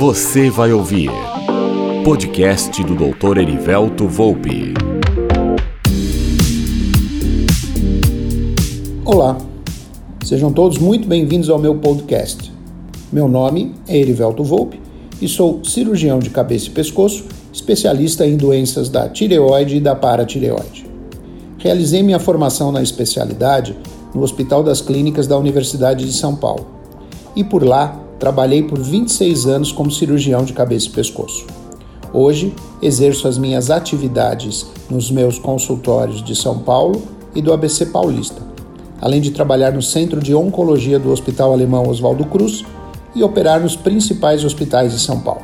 Você 0.00 0.48
vai 0.48 0.72
ouvir 0.72 1.10
podcast 2.02 2.82
do 2.84 2.94
Dr. 2.94 3.36
Erivelto 3.36 4.08
Volpe. 4.08 4.72
Olá, 9.04 9.36
sejam 10.24 10.54
todos 10.54 10.78
muito 10.78 11.06
bem-vindos 11.06 11.50
ao 11.50 11.58
meu 11.58 11.74
podcast. 11.74 12.50
Meu 13.12 13.28
nome 13.28 13.74
é 13.86 13.98
Erivelto 13.98 14.42
Volpe 14.42 14.80
e 15.20 15.28
sou 15.28 15.62
cirurgião 15.62 16.18
de 16.18 16.30
cabeça 16.30 16.68
e 16.68 16.70
pescoço, 16.70 17.26
especialista 17.52 18.26
em 18.26 18.38
doenças 18.38 18.88
da 18.88 19.06
tireoide 19.06 19.76
e 19.76 19.80
da 19.80 19.94
paratireoide. 19.94 20.86
Realizei 21.58 22.02
minha 22.02 22.18
formação 22.18 22.72
na 22.72 22.82
especialidade 22.82 23.76
no 24.14 24.22
Hospital 24.22 24.62
das 24.62 24.80
Clínicas 24.80 25.26
da 25.26 25.36
Universidade 25.36 26.06
de 26.06 26.12
São 26.14 26.34
Paulo 26.34 26.66
e 27.36 27.44
por 27.44 27.62
lá 27.62 28.08
trabalhei 28.20 28.62
por 28.62 28.78
26 28.78 29.46
anos 29.46 29.72
como 29.72 29.90
cirurgião 29.90 30.44
de 30.44 30.52
cabeça 30.52 30.88
e 30.88 30.90
pescoço. 30.90 31.46
Hoje, 32.12 32.54
exerço 32.82 33.26
as 33.26 33.38
minhas 33.38 33.70
atividades 33.70 34.66
nos 34.90 35.10
meus 35.10 35.38
consultórios 35.38 36.22
de 36.22 36.36
São 36.36 36.58
Paulo 36.58 37.02
e 37.34 37.40
do 37.40 37.52
ABC 37.52 37.86
Paulista, 37.86 38.42
além 39.00 39.22
de 39.22 39.30
trabalhar 39.30 39.72
no 39.72 39.80
Centro 39.80 40.20
de 40.20 40.34
Oncologia 40.34 40.98
do 40.98 41.10
Hospital 41.10 41.52
Alemão 41.52 41.88
Oswaldo 41.88 42.26
Cruz 42.26 42.62
e 43.14 43.22
operar 43.22 43.60
nos 43.60 43.74
principais 43.74 44.44
hospitais 44.44 44.92
de 44.92 45.00
São 45.00 45.20
Paulo. 45.20 45.42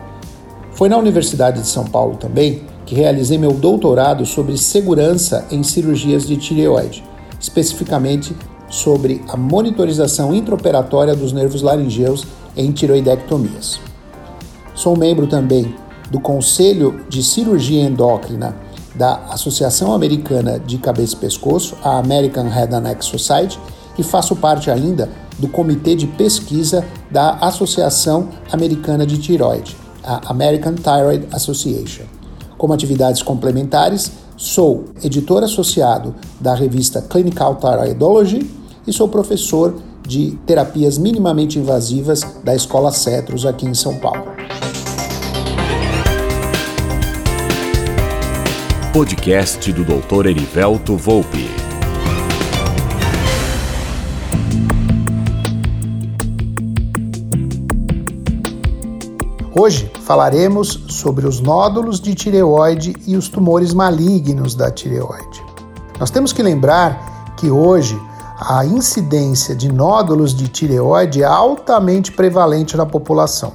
Foi 0.73 0.91
na 0.91 0.99
Universidade 0.99 1.63
de 1.63 1.69
São 1.69 1.85
Paulo 1.85 2.17
também 2.17 2.63
que 2.85 2.95
realizei 2.95 3.39
meu 3.39 3.53
doutorado 3.53 4.27
sobre 4.27 4.57
segurança 4.59 5.47
em 5.51 5.63
cirurgias 5.63 6.27
de 6.27 6.37
tireoide, 6.37 7.03
especificamente 7.41 8.37
sobre 8.69 9.23
a 9.29 9.37
monitorização 9.37 10.35
intraoperatória 10.35 11.15
dos 11.15 11.33
nervos 11.33 11.63
laringeus 11.63 12.27
em 12.57 12.73
tiroidectomias. 12.73 13.79
Sou 14.75 14.97
membro 14.97 15.27
também 15.27 15.75
do 16.11 16.21
Conselho 16.21 17.05
de 17.09 17.23
Cirurgia 17.23 17.83
Endócrina 17.83 18.57
da 18.95 19.17
Associação 19.31 19.93
Americana 19.93 20.59
de 20.59 20.79
Cabeça 20.79 21.15
e 21.15 21.19
Pescoço, 21.19 21.77
a 21.83 21.99
American 21.99 22.49
Head 22.49 22.75
and 22.75 22.81
Neck 22.81 23.05
Society, 23.05 23.59
e 23.99 24.03
faço 24.03 24.35
parte 24.37 24.71
ainda 24.71 25.11
do 25.39 25.49
Comitê 25.49 25.95
de 25.95 26.07
Pesquisa 26.07 26.85
da 27.11 27.33
Associação 27.35 28.31
Americana 28.51 29.07
de 29.07 29.19
Tiroide, 29.19 29.77
a 30.03 30.31
American 30.31 30.75
Thyroid 30.75 31.27
Association. 31.33 32.05
Como 32.57 32.73
atividades 32.73 33.23
complementares, 33.23 34.13
sou 34.37 34.87
editor 35.03 35.43
associado 35.43 36.15
da 36.41 36.55
revista 36.55 37.03
Clinical 37.03 37.57
Thyroidology 37.57 38.51
e 38.87 38.93
sou 38.93 39.09
professor 39.09 39.75
de 40.07 40.39
terapias 40.47 40.97
minimamente 40.97 41.59
invasivas 41.59 42.23
da 42.45 42.55
Escola 42.55 42.93
Cetros 42.93 43.45
aqui 43.45 43.67
em 43.67 43.75
São 43.75 43.97
Paulo. 43.97 44.25
Podcast 48.93 49.73
do 49.73 49.85
Dr. 49.85 50.27
Erivelto 50.27 50.97
Volpe. 50.97 51.51
Hoje 59.59 59.91
falaremos 60.03 60.85
sobre 60.89 61.27
os 61.27 61.41
nódulos 61.41 61.99
de 61.99 62.15
tireoide 62.15 62.95
e 63.07 63.17
os 63.17 63.29
tumores 63.29 63.73
malignos 63.73 64.55
da 64.55 64.71
tireoide. 64.71 65.43
Nós 65.99 66.11
temos 66.11 66.33
que 66.33 66.43
lembrar 66.43 67.35
que 67.37 67.51
hoje 67.51 67.99
a 68.39 68.67
incidência 68.67 69.57
de 69.57 69.73
nódulos 69.73 70.35
de 70.35 70.47
tireoide 70.47 71.23
é 71.23 71.27
altamente 71.27 72.13
prevalente 72.13 72.77
na 72.77 72.85
população. 72.85 73.55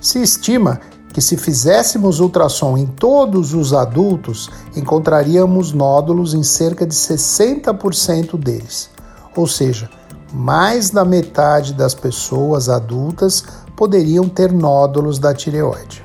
Se 0.00 0.22
estima 0.22 0.80
que 1.12 1.20
se 1.20 1.36
fizéssemos 1.36 2.20
ultrassom 2.20 2.78
em 2.78 2.86
todos 2.86 3.54
os 3.54 3.72
adultos, 3.72 4.50
encontraríamos 4.76 5.72
nódulos 5.72 6.32
em 6.32 6.44
cerca 6.44 6.86
de 6.86 6.94
60% 6.94 8.38
deles. 8.38 8.88
Ou 9.36 9.48
seja, 9.48 9.90
mais 10.32 10.90
da 10.90 11.04
metade 11.04 11.74
das 11.74 11.94
pessoas 11.94 12.68
adultas 12.68 13.44
poderiam 13.76 14.28
ter 14.28 14.52
nódulos 14.52 15.18
da 15.18 15.34
tireoide. 15.34 16.04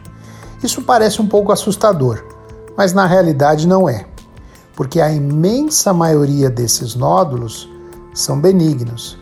Isso 0.64 0.82
parece 0.82 1.22
um 1.22 1.28
pouco 1.28 1.52
assustador, 1.52 2.24
mas 2.76 2.92
na 2.92 3.06
realidade 3.06 3.68
não 3.68 3.88
é, 3.88 4.08
porque 4.76 5.00
a 5.00 5.12
imensa 5.12 5.94
maioria 5.94 6.50
desses 6.50 6.96
nódulos 6.96 7.70
são 8.14 8.40
benignos. 8.40 9.18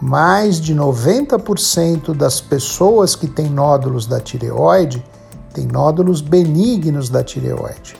Mais 0.00 0.60
de 0.60 0.74
90% 0.74 2.14
das 2.14 2.40
pessoas 2.40 3.16
que 3.16 3.26
têm 3.26 3.48
nódulos 3.48 4.06
da 4.06 4.20
tireoide 4.20 5.04
têm 5.54 5.66
nódulos 5.66 6.20
benignos 6.20 7.08
da 7.08 7.24
tireoide. 7.24 7.96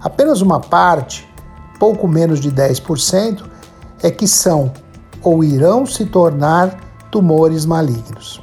Apenas 0.00 0.40
uma 0.40 0.60
parte, 0.60 1.26
pouco 1.78 2.08
menos 2.08 2.40
de 2.40 2.50
10%, 2.50 3.44
é 4.02 4.10
que 4.10 4.26
são 4.26 4.72
ou 5.22 5.42
irão 5.42 5.86
se 5.86 6.04
tornar 6.04 6.78
tumores 7.10 7.64
malignos. 7.64 8.42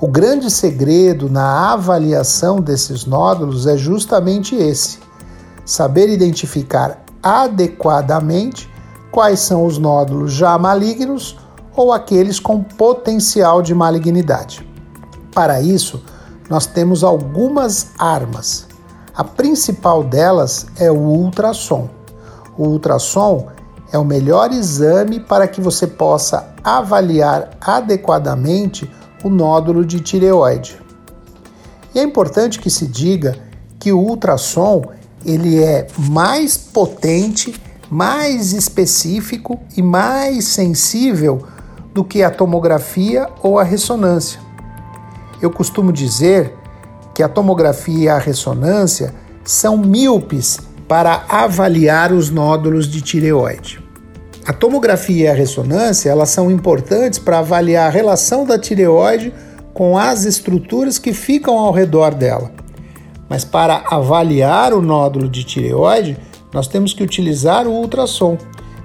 O 0.00 0.08
grande 0.08 0.50
segredo 0.50 1.30
na 1.30 1.72
avaliação 1.72 2.60
desses 2.60 3.06
nódulos 3.06 3.66
é 3.66 3.76
justamente 3.76 4.56
esse: 4.56 4.98
saber 5.64 6.08
identificar 6.08 7.04
adequadamente 7.22 8.68
quais 9.14 9.38
são 9.38 9.64
os 9.64 9.78
nódulos 9.78 10.32
já 10.32 10.58
malignos 10.58 11.38
ou 11.76 11.92
aqueles 11.92 12.40
com 12.40 12.60
potencial 12.60 13.62
de 13.62 13.72
malignidade. 13.72 14.68
Para 15.32 15.60
isso, 15.60 16.02
nós 16.50 16.66
temos 16.66 17.04
algumas 17.04 17.92
armas. 17.96 18.66
A 19.14 19.22
principal 19.22 20.02
delas 20.02 20.66
é 20.76 20.90
o 20.90 20.96
ultrassom. 20.96 21.88
O 22.58 22.64
ultrassom 22.64 23.46
é 23.92 23.96
o 23.96 24.04
melhor 24.04 24.50
exame 24.50 25.20
para 25.20 25.46
que 25.46 25.60
você 25.60 25.86
possa 25.86 26.52
avaliar 26.64 27.50
adequadamente 27.60 28.90
o 29.22 29.30
nódulo 29.30 29.84
de 29.84 30.00
tireoide. 30.00 30.82
E 31.94 32.00
é 32.00 32.02
importante 32.02 32.58
que 32.58 32.68
se 32.68 32.84
diga 32.84 33.36
que 33.78 33.92
o 33.92 34.00
ultrassom 34.00 34.82
ele 35.24 35.62
é 35.62 35.86
mais 35.96 36.56
potente 36.56 37.54
mais 37.90 38.52
específico 38.52 39.60
e 39.76 39.82
mais 39.82 40.44
sensível 40.44 41.46
do 41.92 42.04
que 42.04 42.22
a 42.22 42.30
tomografia 42.30 43.28
ou 43.42 43.58
a 43.58 43.62
ressonância. 43.62 44.40
Eu 45.40 45.50
costumo 45.50 45.92
dizer 45.92 46.54
que 47.14 47.22
a 47.22 47.28
tomografia 47.28 48.04
e 48.04 48.08
a 48.08 48.18
ressonância 48.18 49.14
são 49.44 49.76
míopes 49.76 50.58
para 50.88 51.24
avaliar 51.28 52.12
os 52.12 52.30
nódulos 52.30 52.88
de 52.88 53.00
tireoide. 53.00 53.82
A 54.46 54.52
tomografia 54.52 55.24
e 55.24 55.28
a 55.28 55.34
ressonância 55.34 56.10
elas 56.10 56.30
são 56.30 56.50
importantes 56.50 57.18
para 57.18 57.38
avaliar 57.38 57.86
a 57.86 57.90
relação 57.90 58.44
da 58.44 58.58
tireoide 58.58 59.32
com 59.72 59.96
as 59.96 60.24
estruturas 60.24 60.98
que 60.98 61.12
ficam 61.12 61.58
ao 61.58 61.72
redor 61.72 62.14
dela. 62.14 62.50
Mas 63.28 63.44
para 63.44 63.84
avaliar 63.90 64.74
o 64.74 64.82
nódulo 64.82 65.28
de 65.28 65.44
tireoide, 65.44 66.18
nós 66.54 66.68
temos 66.68 66.94
que 66.94 67.02
utilizar 67.02 67.66
o 67.66 67.72
ultrassom. 67.72 68.38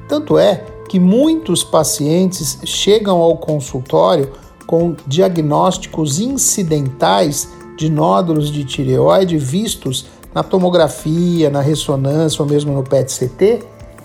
Tanto 0.08 0.40
é 0.40 0.66
que 0.90 1.00
muitos 1.00 1.64
pacientes 1.64 2.58
chegam 2.66 3.22
ao 3.22 3.38
consultório 3.38 4.32
com 4.66 4.96
diagnósticos 5.06 6.20
incidentais 6.20 7.48
de 7.78 7.90
nódulos 7.90 8.52
de 8.52 8.66
tireoide 8.66 9.38
vistos 9.38 10.08
na 10.34 10.42
tomografia, 10.42 11.50
na 11.52 11.62
ressonância 11.62 12.42
ou 12.42 12.50
mesmo 12.50 12.74
no 12.74 12.84
PET-CT, 12.84 13.64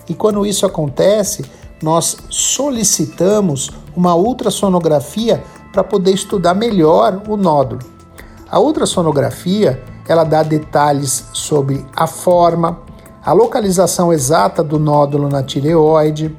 e 0.09 0.15
quando 0.15 0.45
isso 0.45 0.67
acontece, 0.67 1.45
nós 1.83 2.19
solicitamos 2.29 3.71
uma 3.97 4.15
ultrassonografia 4.15 5.43
para 5.73 5.83
poder 5.83 6.13
estudar 6.13 6.55
melhor 6.55 7.23
o 7.27 7.37
nódulo. 7.37 7.81
A 8.51 8.61
ultrassonografia, 8.61 9.83
ela 10.07 10.25
dá 10.25 10.43
detalhes 10.43 11.25
sobre 11.33 11.85
a 11.97 12.07
forma, 12.07 12.79
a 13.25 13.33
localização 13.33 14.13
exata 14.13 14.63
do 14.63 14.79
nódulo 14.79 15.29
na 15.29 15.43
tireoide, 15.43 16.37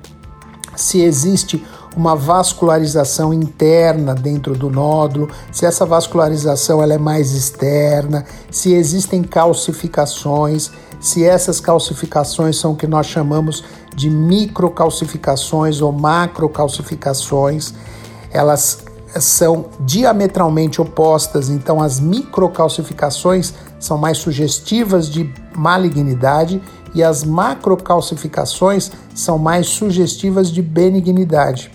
se 0.75 1.01
existe 1.01 1.65
uma 1.95 2.15
vascularização 2.15 3.33
interna 3.33 4.13
dentro 4.13 4.53
do 4.53 4.69
nódulo, 4.69 5.29
se 5.51 5.65
essa 5.65 5.85
vascularização 5.85 6.83
ela 6.83 6.93
é 6.93 6.97
mais 6.97 7.31
externa, 7.31 8.25
se 8.51 8.73
existem 8.73 9.23
calcificações, 9.23 10.69
se 10.99 11.23
essas 11.23 11.59
calcificações 11.59 12.57
são 12.57 12.73
o 12.73 12.75
que 12.75 12.85
nós 12.85 13.07
chamamos 13.07 13.63
de 13.95 14.09
microcalcificações 14.09 15.81
ou 15.81 15.91
macrocalcificações, 15.91 17.73
elas 18.29 18.83
são 19.19 19.65
diametralmente 19.79 20.81
opostas, 20.81 21.49
então 21.49 21.81
as 21.81 21.99
microcalcificações 21.99 23.53
são 23.79 23.97
mais 23.97 24.17
sugestivas 24.17 25.09
de 25.09 25.31
malignidade 25.55 26.61
e 26.93 27.03
as 27.03 27.23
macrocalcificações 27.23 28.91
são 29.13 29.37
mais 29.37 29.67
sugestivas 29.67 30.51
de 30.51 30.61
benignidade. 30.61 31.71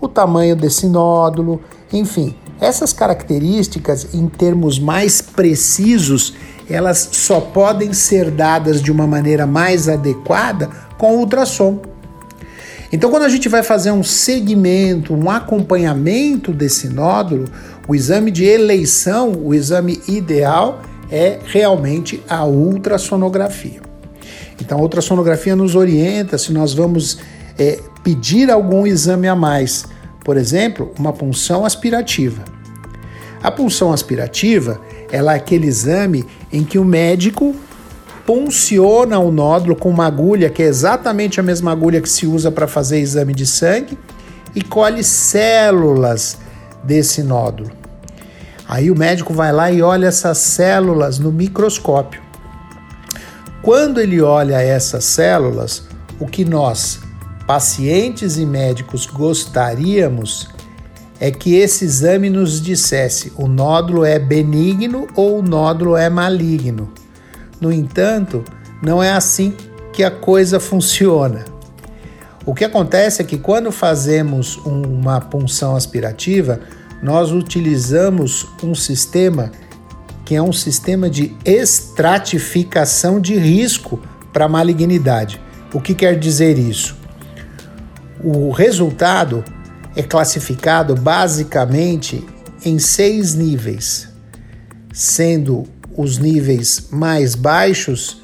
o 0.00 0.08
tamanho 0.08 0.56
desse 0.56 0.86
nódulo, 0.86 1.60
enfim, 1.92 2.34
essas 2.58 2.92
características 2.92 4.14
em 4.14 4.26
termos 4.28 4.78
mais 4.78 5.20
precisos, 5.20 6.34
elas 6.68 7.08
só 7.12 7.40
podem 7.40 7.92
ser 7.92 8.30
dadas 8.30 8.80
de 8.80 8.90
uma 8.90 9.06
maneira 9.06 9.46
mais 9.46 9.88
adequada 9.88 10.70
com 10.96 11.16
ultrassom. 11.18 11.80
Então, 12.92 13.10
quando 13.10 13.22
a 13.22 13.28
gente 13.28 13.48
vai 13.48 13.62
fazer 13.62 13.92
um 13.92 14.02
segmento, 14.02 15.14
um 15.14 15.30
acompanhamento 15.30 16.52
desse 16.52 16.88
nódulo, 16.88 17.44
o 17.86 17.94
exame 17.94 18.30
de 18.30 18.44
eleição, 18.44 19.32
o 19.32 19.54
exame 19.54 20.00
ideal 20.08 20.82
é 21.10 21.38
realmente 21.44 22.22
a 22.28 22.44
ultrassonografia. 22.44 23.80
Então, 24.60 24.78
a 24.78 24.82
ultrassonografia 24.82 25.54
nos 25.54 25.74
orienta 25.74 26.36
se 26.36 26.52
nós 26.52 26.74
vamos 26.74 27.18
é, 27.58 27.78
pedir 28.02 28.50
algum 28.50 28.86
exame 28.86 29.28
a 29.28 29.36
mais, 29.36 29.84
por 30.24 30.36
exemplo, 30.36 30.92
uma 30.98 31.12
punção 31.12 31.64
aspirativa. 31.64 32.42
A 33.42 33.50
punção 33.50 33.92
aspirativa 33.92 34.80
ela 35.10 35.32
é 35.32 35.36
aquele 35.36 35.66
exame 35.66 36.24
em 36.52 36.62
que 36.62 36.78
o 36.78 36.84
médico 36.84 37.54
punciona 38.26 39.18
o 39.18 39.30
nódulo 39.30 39.74
com 39.74 39.90
uma 39.90 40.06
agulha, 40.06 40.50
que 40.50 40.62
é 40.62 40.66
exatamente 40.66 41.40
a 41.40 41.42
mesma 41.42 41.72
agulha 41.72 42.00
que 42.00 42.08
se 42.08 42.26
usa 42.26 42.50
para 42.50 42.66
fazer 42.66 42.98
exame 42.98 43.34
de 43.34 43.46
sangue, 43.46 43.98
e 44.54 44.62
colhe 44.62 45.02
células 45.02 46.38
desse 46.82 47.22
nódulo. 47.22 47.70
Aí 48.68 48.90
o 48.90 48.96
médico 48.96 49.34
vai 49.34 49.52
lá 49.52 49.70
e 49.70 49.82
olha 49.82 50.06
essas 50.06 50.38
células 50.38 51.18
no 51.18 51.32
microscópio. 51.32 52.20
Quando 53.62 54.00
ele 54.00 54.20
olha 54.20 54.62
essas 54.62 55.04
células, 55.04 55.84
o 56.18 56.26
que 56.26 56.44
nós, 56.44 57.00
pacientes 57.46 58.38
e 58.38 58.46
médicos, 58.46 59.06
gostaríamos 59.06 60.48
é 61.18 61.30
que 61.30 61.56
esse 61.56 61.84
exame 61.84 62.30
nos 62.30 62.62
dissesse 62.62 63.32
o 63.36 63.46
nódulo 63.46 64.04
é 64.04 64.18
benigno 64.18 65.06
ou 65.14 65.40
o 65.40 65.42
nódulo 65.42 65.96
é 65.96 66.08
maligno. 66.08 66.90
No 67.60 67.72
entanto, 67.72 68.44
não 68.82 69.02
é 69.02 69.12
assim 69.12 69.54
que 69.92 70.02
a 70.02 70.10
coisa 70.10 70.58
funciona. 70.58 71.44
O 72.46 72.54
que 72.54 72.64
acontece 72.64 73.20
é 73.20 73.24
que 73.24 73.36
quando 73.36 73.70
fazemos 73.70 74.56
uma 74.58 75.20
punção 75.20 75.76
aspirativa, 75.76 76.60
nós 77.02 77.30
utilizamos 77.32 78.48
um 78.62 78.74
sistema 78.74 79.52
que 80.24 80.36
é 80.36 80.42
um 80.42 80.52
sistema 80.52 81.10
de 81.10 81.36
estratificação 81.44 83.20
de 83.20 83.36
risco 83.36 84.00
para 84.32 84.48
malignidade. 84.48 85.40
O 85.72 85.80
que 85.80 85.92
quer 85.92 86.18
dizer 86.18 86.56
isso? 86.56 86.96
O 88.22 88.50
resultado 88.50 89.42
é 89.96 90.02
classificado 90.02 90.94
basicamente 90.94 92.24
em 92.64 92.78
seis 92.78 93.34
níveis, 93.34 94.08
sendo 94.92 95.64
os 95.96 96.18
níveis 96.18 96.88
mais 96.90 97.34
baixos 97.34 98.20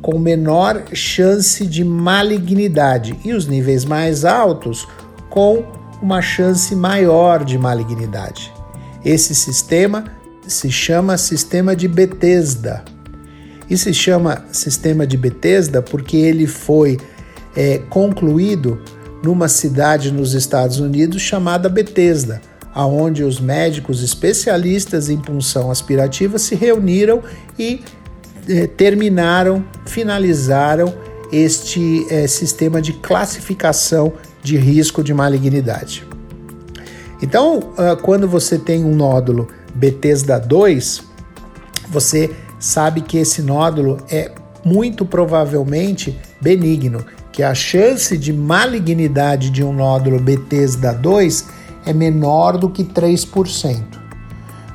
com 0.00 0.18
menor 0.18 0.84
chance 0.92 1.66
de 1.66 1.84
malignidade 1.84 3.18
e 3.24 3.32
os 3.32 3.46
níveis 3.46 3.84
mais 3.84 4.24
altos 4.24 4.86
com 5.28 5.64
uma 6.00 6.22
chance 6.22 6.74
maior 6.74 7.44
de 7.44 7.58
malignidade. 7.58 8.52
Esse 9.04 9.34
sistema 9.34 10.04
se 10.46 10.70
chama 10.70 11.16
sistema 11.16 11.74
de 11.74 11.88
Bethesda. 11.88 12.84
E 13.68 13.76
se 13.76 13.92
chama 13.92 14.44
sistema 14.50 15.06
de 15.06 15.16
Bethesda 15.16 15.82
porque 15.82 16.16
ele 16.16 16.46
foi 16.46 16.98
é, 17.54 17.78
concluído 17.90 18.80
numa 19.22 19.48
cidade 19.48 20.12
nos 20.12 20.32
Estados 20.32 20.78
Unidos 20.80 21.20
chamada 21.20 21.68
Bethesda, 21.68 22.40
aonde 22.74 23.22
os 23.24 23.40
médicos 23.40 24.02
especialistas 24.02 25.08
em 25.08 25.18
punção 25.18 25.70
aspirativa 25.70 26.38
se 26.38 26.54
reuniram 26.54 27.22
e 27.58 27.80
eh, 28.48 28.66
terminaram, 28.66 29.64
finalizaram 29.86 30.94
este 31.32 32.06
eh, 32.10 32.26
sistema 32.26 32.80
de 32.80 32.92
classificação 32.94 34.12
de 34.42 34.56
risco 34.56 35.02
de 35.02 35.12
malignidade. 35.12 36.06
Então, 37.20 37.58
uh, 37.58 37.96
quando 38.00 38.28
você 38.28 38.58
tem 38.58 38.84
um 38.84 38.94
nódulo 38.94 39.48
Bethesda 39.74 40.38
2, 40.38 41.02
você 41.88 42.30
sabe 42.60 43.00
que 43.00 43.18
esse 43.18 43.42
nódulo 43.42 43.98
é 44.10 44.30
muito 44.64 45.04
provavelmente 45.04 46.16
benigno 46.40 47.04
que 47.32 47.42
a 47.42 47.54
chance 47.54 48.16
de 48.16 48.32
malignidade 48.32 49.50
de 49.50 49.62
um 49.62 49.72
nódulo 49.72 50.20
Bethesda 50.20 50.92
2 50.92 51.46
é 51.88 51.92
menor 51.94 52.58
do 52.58 52.68
que 52.68 52.84
3%. 52.84 53.82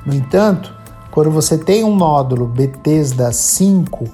No 0.03 0.15
entanto, 0.15 0.73
quando 1.11 1.29
você 1.29 1.59
tem 1.59 1.83
um 1.83 1.95
nódulo 1.95 2.47
Bethesda 2.47 3.31
5, 3.31 4.05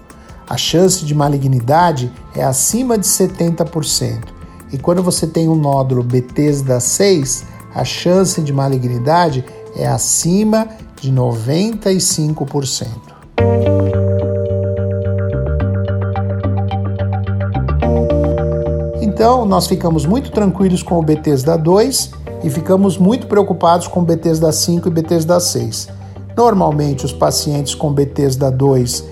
a 0.50 0.58
chance 0.58 1.06
de 1.06 1.16
malignidade 1.16 2.12
é 2.36 2.44
acima 2.44 2.98
de 2.98 3.08
70%. 3.08 4.20
E 4.74 4.78
quando 4.78 5.02
você 5.02 5.26
tem 5.26 5.48
um 5.48 5.56
nódulo 5.56 6.04
Bethesda 6.04 6.82
6, 6.82 7.46
a 7.74 7.86
chance 7.86 8.42
de 8.42 8.52
malignidade 8.52 9.46
é 9.78 9.88
acima 9.88 10.68
de 11.00 11.10
95%. 11.10 12.88
Então, 19.02 19.46
nós 19.46 19.68
ficamos 19.68 20.06
muito 20.06 20.32
tranquilos 20.32 20.84
com 20.84 21.00
o 21.00 21.02
Bethesda 21.02 21.58
2 21.58 22.19
e 22.44 22.50
ficamos 22.50 22.98
muito 22.98 23.28
preocupados 23.28 23.88
com 23.88 24.00
o 24.00 24.04
Bethesda 24.04 24.52
5 24.52 24.88
e 24.88 24.92
Bethesda 24.92 25.40
6. 25.40 25.90
Normalmente, 26.36 27.06
os 27.06 27.12
pacientes 27.12 27.76
com 27.76 27.92
Bethesda 27.92 28.50
2 28.50 29.04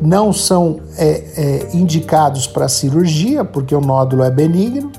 não 0.00 0.32
são 0.32 0.80
é, 0.98 1.24
é, 1.36 1.76
indicados 1.76 2.46
para 2.46 2.68
cirurgia, 2.68 3.44
porque 3.44 3.74
o 3.74 3.80
nódulo 3.80 4.22
é 4.22 4.30
benigno, 4.30 4.90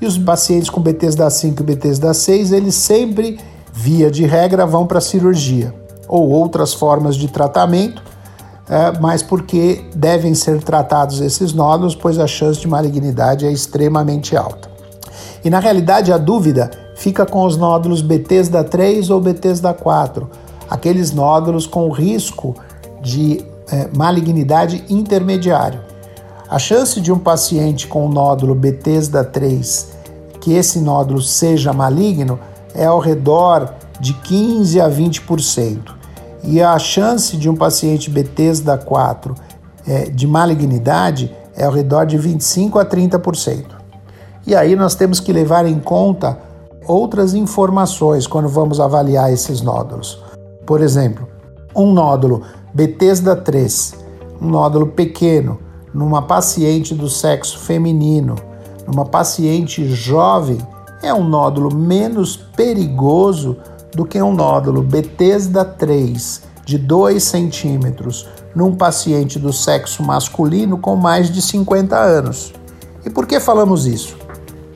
e 0.00 0.06
os 0.06 0.18
pacientes 0.18 0.70
com 0.70 0.80
Bethesda 0.80 1.28
5 1.28 1.62
e 1.62 1.64
Bethesda 1.64 2.12
6, 2.12 2.52
eles 2.52 2.74
sempre, 2.74 3.38
via 3.72 4.10
de 4.10 4.26
regra, 4.26 4.66
vão 4.66 4.86
para 4.86 5.00
cirurgia 5.00 5.74
ou 6.08 6.28
outras 6.28 6.74
formas 6.74 7.14
de 7.14 7.28
tratamento, 7.28 8.02
é, 8.68 8.98
mas 8.98 9.22
porque 9.22 9.84
devem 9.94 10.34
ser 10.34 10.62
tratados 10.62 11.20
esses 11.20 11.52
nódulos, 11.52 11.94
pois 11.94 12.18
a 12.18 12.26
chance 12.26 12.60
de 12.60 12.68
malignidade 12.68 13.46
é 13.46 13.52
extremamente 13.52 14.36
alta. 14.36 14.68
E 15.44 15.48
na 15.48 15.58
realidade 15.58 16.12
a 16.12 16.18
dúvida 16.18 16.70
fica 17.00 17.24
com 17.24 17.46
os 17.46 17.56
nódulos 17.56 18.02
Bethesda 18.02 18.62
3 18.62 19.08
ou 19.08 19.22
Bethesda 19.22 19.72
4, 19.72 20.28
aqueles 20.68 21.12
nódulos 21.12 21.66
com 21.66 21.90
risco 21.90 22.54
de 23.00 23.42
é, 23.72 23.88
malignidade 23.96 24.84
intermediário. 24.90 25.80
A 26.46 26.58
chance 26.58 27.00
de 27.00 27.10
um 27.10 27.18
paciente 27.18 27.86
com 27.86 28.06
nódulo 28.06 28.54
Bethesda 28.54 29.24
3 29.24 29.92
que 30.42 30.52
esse 30.52 30.78
nódulo 30.78 31.22
seja 31.22 31.72
maligno 31.72 32.38
é 32.74 32.84
ao 32.84 32.98
redor 32.98 33.72
de 33.98 34.12
15 34.12 34.78
a 34.80 34.90
20% 34.90 35.78
e 36.44 36.60
a 36.60 36.78
chance 36.78 37.34
de 37.36 37.48
um 37.48 37.56
paciente 37.56 38.10
Bethesda 38.10 38.76
4 38.76 39.34
é, 39.86 40.04
de 40.10 40.26
malignidade 40.26 41.34
é 41.56 41.64
ao 41.64 41.72
redor 41.72 42.04
de 42.04 42.18
25 42.18 42.78
a 42.78 42.84
30%. 42.84 43.64
E 44.46 44.54
aí 44.54 44.76
nós 44.76 44.94
temos 44.94 45.18
que 45.18 45.32
levar 45.32 45.64
em 45.64 45.78
conta 45.78 46.49
outras 46.86 47.34
informações 47.34 48.26
quando 48.26 48.48
vamos 48.48 48.80
avaliar 48.80 49.32
esses 49.32 49.60
nódulos. 49.60 50.22
Por 50.66 50.80
exemplo, 50.80 51.26
um 51.74 51.92
nódulo 51.92 52.42
Bethesda 52.72 53.34
3, 53.36 53.94
um 54.40 54.48
nódulo 54.48 54.88
pequeno, 54.88 55.58
numa 55.92 56.22
paciente 56.22 56.94
do 56.94 57.08
sexo 57.08 57.58
feminino, 57.58 58.36
numa 58.86 59.04
paciente 59.04 59.84
jovem, 59.88 60.58
é 61.02 61.12
um 61.12 61.24
nódulo 61.24 61.74
menos 61.74 62.36
perigoso 62.36 63.56
do 63.94 64.04
que 64.04 64.20
um 64.20 64.32
nódulo 64.32 64.82
Bethesda 64.82 65.64
3 65.64 66.42
de 66.64 66.78
2 66.78 67.22
centímetros 67.22 68.28
num 68.54 68.74
paciente 68.74 69.38
do 69.38 69.52
sexo 69.52 70.02
masculino 70.02 70.78
com 70.78 70.96
mais 70.96 71.30
de 71.30 71.40
50 71.42 71.96
anos. 71.96 72.52
E 73.04 73.10
por 73.10 73.26
que 73.26 73.40
falamos 73.40 73.86
isso? 73.86 74.16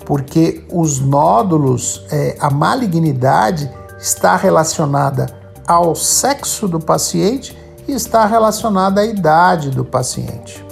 Porque 0.05 0.65
os 0.73 1.01
nódulos, 1.01 2.05
é, 2.11 2.37
a 2.41 2.51
malignidade 2.51 3.71
está 3.99 4.37
relacionada 4.37 5.27
ao 5.67 5.95
sexo 5.95 6.69
do 6.69 6.79
paciente 6.79 7.57
e 7.89 7.93
está 7.93 8.27
relacionada 8.27 9.01
à 9.01 9.07
idade 9.07 9.71
do 9.71 9.85
paciente. 9.85 10.65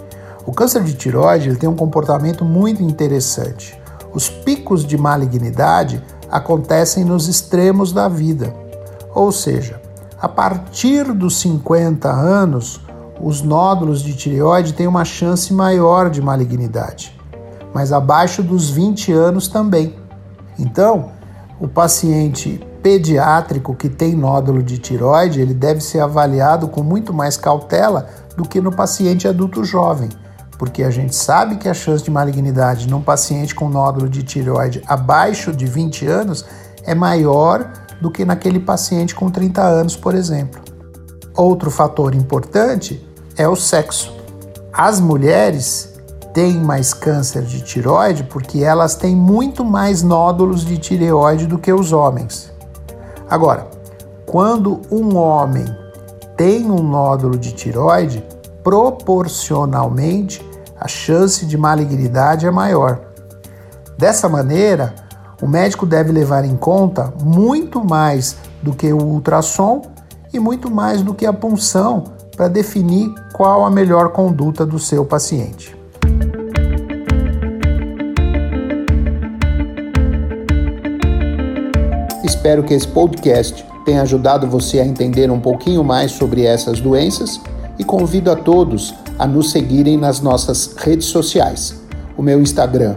O 0.44 0.52
câncer 0.52 0.82
de 0.82 0.94
tiroide 0.94 1.56
tem 1.56 1.68
um 1.68 1.76
comportamento 1.76 2.44
muito 2.44 2.82
interessante. 2.82 3.78
Os 4.12 4.28
picos 4.28 4.84
de 4.84 4.98
malignidade 4.98 6.02
acontecem 6.30 7.04
nos 7.04 7.28
extremos 7.28 7.92
da 7.92 8.08
vida. 8.08 8.54
Ou 9.14 9.30
seja, 9.30 9.80
a 10.20 10.28
partir 10.28 11.12
dos 11.12 11.40
50 11.40 12.10
anos, 12.10 12.80
os 13.20 13.40
nódulos 13.40 14.02
de 14.02 14.14
tireoide 14.14 14.72
têm 14.72 14.86
uma 14.86 15.04
chance 15.04 15.52
maior 15.52 16.10
de 16.10 16.20
malignidade, 16.20 17.18
mas 17.74 17.92
abaixo 17.92 18.42
dos 18.42 18.70
20 18.70 19.12
anos 19.12 19.48
também. 19.48 19.96
Então, 20.58 21.10
o 21.60 21.68
paciente 21.68 22.60
pediátrico 22.82 23.74
que 23.74 23.88
tem 23.88 24.14
nódulo 24.14 24.62
de 24.62 24.78
tiroide, 24.78 25.40
ele 25.40 25.54
deve 25.54 25.80
ser 25.80 26.00
avaliado 26.00 26.66
com 26.68 26.82
muito 26.82 27.14
mais 27.14 27.36
cautela 27.36 28.08
do 28.36 28.44
que 28.44 28.60
no 28.60 28.74
paciente 28.74 29.28
adulto 29.28 29.64
jovem, 29.64 30.08
porque 30.58 30.82
a 30.82 30.90
gente 30.90 31.14
sabe 31.14 31.56
que 31.56 31.68
a 31.68 31.74
chance 31.74 32.02
de 32.02 32.10
malignidade 32.10 32.88
num 32.88 33.00
paciente 33.00 33.54
com 33.54 33.68
nódulo 33.68 34.08
de 34.08 34.22
tireoide 34.22 34.82
abaixo 34.86 35.52
de 35.52 35.66
20 35.66 36.06
anos 36.06 36.44
é 36.84 36.94
maior 36.94 37.70
do 38.00 38.10
que 38.10 38.24
naquele 38.24 38.58
paciente 38.58 39.14
com 39.14 39.30
30 39.30 39.62
anos, 39.62 39.96
por 39.96 40.14
exemplo. 40.14 40.60
Outro 41.36 41.70
fator 41.70 42.14
importante 42.14 43.06
é 43.36 43.46
o 43.48 43.54
sexo. 43.54 44.12
As 44.72 44.98
mulheres 44.98 45.91
têm 46.32 46.58
mais 46.60 46.94
câncer 46.94 47.42
de 47.42 47.60
tireoide 47.60 48.24
porque 48.24 48.62
elas 48.64 48.94
têm 48.94 49.14
muito 49.14 49.64
mais 49.64 50.02
nódulos 50.02 50.64
de 50.64 50.78
tireoide 50.78 51.46
do 51.46 51.58
que 51.58 51.72
os 51.72 51.92
homens. 51.92 52.52
Agora, 53.28 53.66
quando 54.26 54.80
um 54.90 55.16
homem 55.16 55.64
tem 56.36 56.70
um 56.70 56.82
nódulo 56.82 57.38
de 57.38 57.52
tireoide, 57.52 58.24
proporcionalmente 58.62 60.44
a 60.78 60.88
chance 60.88 61.44
de 61.46 61.56
malignidade 61.56 62.46
é 62.46 62.50
maior. 62.50 63.00
Dessa 63.98 64.28
maneira, 64.28 64.94
o 65.40 65.46
médico 65.46 65.84
deve 65.84 66.12
levar 66.12 66.44
em 66.44 66.56
conta 66.56 67.12
muito 67.22 67.84
mais 67.84 68.36
do 68.62 68.72
que 68.72 68.92
o 68.92 69.02
ultrassom 69.02 69.82
e 70.32 70.38
muito 70.38 70.70
mais 70.70 71.02
do 71.02 71.14
que 71.14 71.26
a 71.26 71.32
punção 71.32 72.04
para 72.36 72.48
definir 72.48 73.12
qual 73.32 73.64
a 73.64 73.70
melhor 73.70 74.10
conduta 74.10 74.64
do 74.64 74.78
seu 74.78 75.04
paciente. 75.04 75.81
Espero 82.42 82.64
que 82.64 82.74
esse 82.74 82.88
podcast 82.88 83.64
tenha 83.84 84.02
ajudado 84.02 84.48
você 84.48 84.80
a 84.80 84.84
entender 84.84 85.30
um 85.30 85.38
pouquinho 85.38 85.84
mais 85.84 86.10
sobre 86.10 86.44
essas 86.44 86.80
doenças 86.80 87.40
e 87.78 87.84
convido 87.84 88.32
a 88.32 88.34
todos 88.34 88.92
a 89.16 89.28
nos 89.28 89.52
seguirem 89.52 89.96
nas 89.96 90.20
nossas 90.20 90.74
redes 90.76 91.06
sociais. 91.06 91.80
O 92.18 92.22
meu 92.22 92.42
Instagram, 92.42 92.96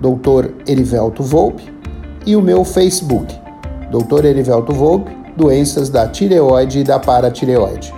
Dr. 0.00 0.48
Erivelto 0.66 1.22
Volpe, 1.22 1.70
e 2.24 2.34
o 2.34 2.40
meu 2.40 2.64
Facebook, 2.64 3.38
Dr. 3.90 4.24
Erivelto 4.24 4.72
Volpe, 4.72 5.14
Doenças 5.36 5.90
da 5.90 6.08
Tireoide 6.08 6.78
e 6.78 6.84
da 6.84 6.98
Paratireoide. 6.98 7.92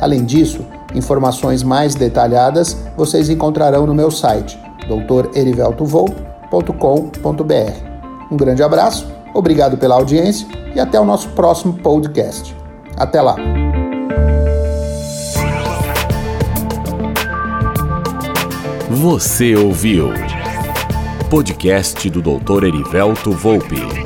Além 0.00 0.24
disso, 0.24 0.66
informações 0.92 1.62
mais 1.62 1.94
detalhadas 1.94 2.76
vocês 2.96 3.28
encontrarão 3.28 3.86
no 3.86 3.94
meu 3.94 4.10
site, 4.10 4.58
dreriveltovolpe.com.br. 5.32 8.32
Um 8.32 8.36
grande 8.36 8.64
abraço, 8.64 9.19
obrigado 9.34 9.76
pela 9.76 9.94
audiência 9.94 10.46
e 10.74 10.80
até 10.80 10.98
o 11.00 11.04
nosso 11.04 11.28
próximo 11.30 11.74
podcast. 11.74 12.56
Até 12.96 13.20
lá! 13.20 13.36
Você 18.90 19.54
ouviu 19.54 20.10
podcast 21.30 22.10
do 22.10 22.20
Dr. 22.20 22.64
Erivelto 22.64 23.30
Volpe. 23.30 23.99